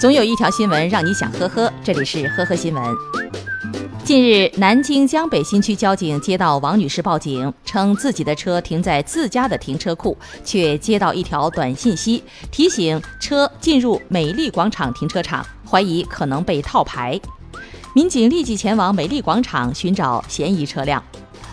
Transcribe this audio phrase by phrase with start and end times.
[0.00, 2.82] 总有一条新闻让你想呵呵，这里是呵呵新闻。
[4.02, 17.20] 近日，南京江北新区交警接到王女士报警，称自己的车停在自家的停车库，却接到一条短信息，提醒车进入美丽广场停车场，怀疑可能被套牌。
[17.94, 21.04] 民警立即前往美丽广场寻找嫌疑车辆。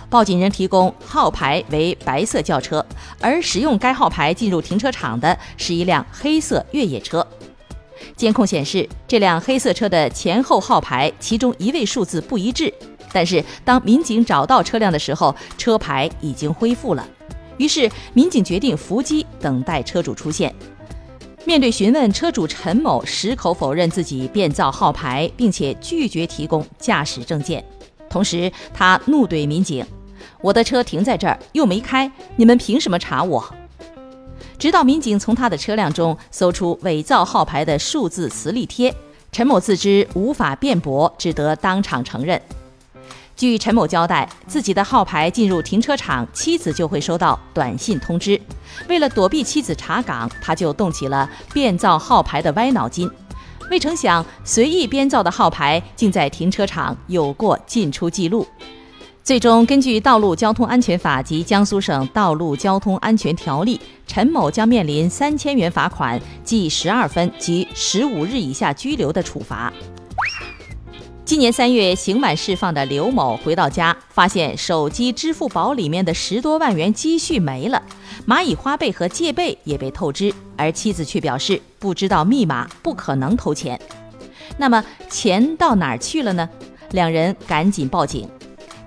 [0.09, 2.85] 报警人提供号牌为白色轿车，
[3.19, 7.27] 而使用该号牌进入停车场的是一辆黑色越野车。
[8.15, 12.73] 监控显示，这辆黑色车的前后号牌其中一位数字不一致。
[13.13, 17.07] 但是，当民警找到车辆的时候，车牌已经恢复了。
[17.57, 20.53] 于是，民警决定伏击，等待车主出现。
[21.45, 27.63] 面对询问，车主陈某矢口否认自己变造号牌，并且拒绝提供驾驶证件。
[28.09, 29.85] 同时，他怒怼民警
[30.41, 33.43] ：“我的车停在这儿，又没开，你们凭什么查我？”
[34.59, 38.93] 直到民警从他的车辆中搜出伪造号牌的数字磁力贴，
[39.31, 42.41] 陈某自知无法辩驳，只得当场承认。
[43.35, 48.39] 据陈某交代，自己的号牌进入停车场，妻子就会收到短信通知。
[48.89, 53.07] 为了躲避妻子查岗，他就动起了变造号牌的歪脑筋。
[53.69, 58.47] 未成想，随意编造的号牌竟在停车场有过进出记录。
[59.27, 69.73] 最终，根据《道路交通安全法》及江苏省道路交通安全条例，陈某将面临三千元罚款、记十二分及十五日以下拘留的处罚。
[71.25, 77.83] 今年三月，刑满释放的刘某回到家，发现手机、支付宝里面的十多万元积蓄没了，
[78.25, 83.77] 蚂蚁花呗和借呗也被透支，而妻子却表示不知道密码，不可能偷钱。
[84.55, 86.49] 那么钱到哪儿去了呢？
[86.91, 88.25] 两人赶紧报警。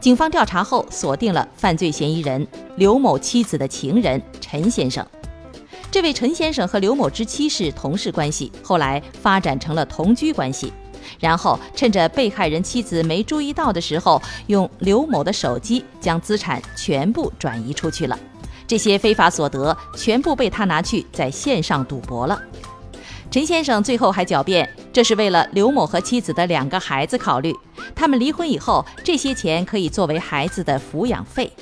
[0.00, 5.06] 警方调查后锁定了犯罪嫌疑人刘某妻子的情人陈先生。
[5.90, 10.72] 这位陈先生和刘某之妻是同事关系，后来发展成了同居关系。
[11.18, 18.18] 然后趁着被害人妻子没注意到的时候，用刘某的手机将资产全部转移出去了。
[18.66, 22.40] 这些非法所得全部被他拿去在线上赌博了。
[23.30, 27.54] 陈先生最后还狡辩，这是为了刘某和妻子的两个孩子考虑。
[27.94, 31.52] 他们离婚以后，这些钱可以作为孩子的抚养费。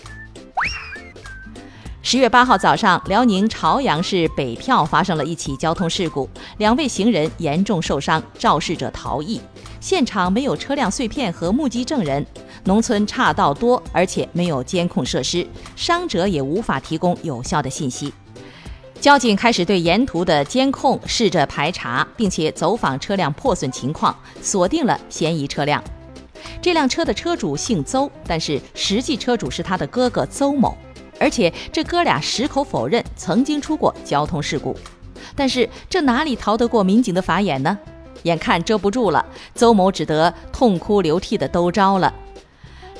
[2.00, 9.38] 十月八号早上，辽宁朝阳市北票发生了一起交通事故，两位行人严重受伤，肇事者逃逸。
[9.78, 12.24] 现场没有车辆碎片和目击证人，
[12.64, 15.46] 农村岔道多，而且没有监控设施，
[15.76, 18.12] 伤者也无法提供有效的信息。
[19.00, 25.82] 交警开始对沿途的监控试着排查，并且走访车辆破损情况，锁定了嫌疑车辆。
[26.60, 30.76] 这辆车的车主姓邹，但是实际车主是他的哥哥邹某，
[31.20, 34.76] 而且这哥俩矢口否认曾经出过交通事故。
[35.36, 37.78] 但是这哪里逃得过民警的法眼呢？
[38.24, 42.12] 眼看遮不住了，邹某只得痛哭流涕的兜招了。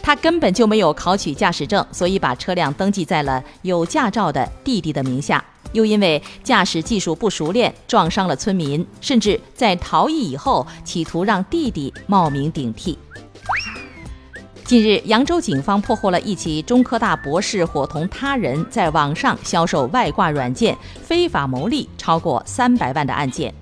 [0.00, 5.44] 他根本就没有考取驾驶证，所以把车辆登记在了有驾照的弟弟的名下。
[5.72, 12.98] 又因为驾驶技术不熟练，撞伤了村民，甚至在逃逸以后，企图让弟弟冒名顶替。
[14.64, 23.54] 近日，扬州警方破获了一起中科大博士伙同他人在网上销售外挂软件，非法牟利超过三百万的案件。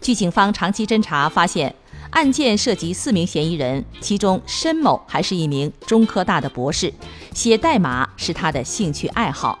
[0.00, 1.74] 据警方长期侦查发现，
[2.10, 6.94] 案件涉及四名嫌疑人，其中申某还是一名中科大的博士，
[7.32, 9.58] 写代码是他的兴趣爱好。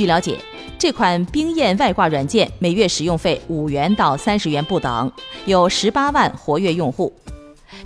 [0.00, 0.38] 据了解。
[0.78, 5.12] 这款冰燕外挂软件每月使用费五元到三十元不等，
[5.44, 7.12] 有十八万活跃用户，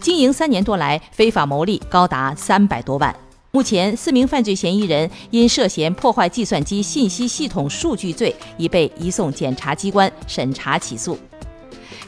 [0.00, 3.12] 经营三年多来，非法牟利高达三百多万。
[3.50, 11.18] 目前，四名犯罪嫌疑人因涉嫌破坏计算机信息系统数据罪，已被移送检察机关审查起诉。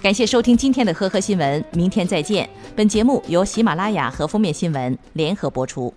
[0.00, 2.48] 感谢收听今天的呵呵新闻，明天再见。
[2.76, 5.92] 本节目由喜马拉雅和封面新闻联合播出。